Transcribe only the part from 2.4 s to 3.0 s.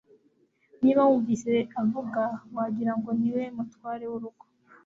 wagira